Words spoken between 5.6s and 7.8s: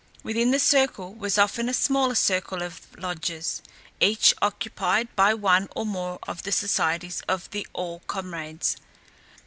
or more of the societies of the